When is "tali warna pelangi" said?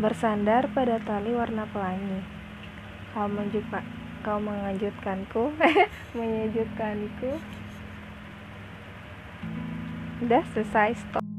1.04-2.24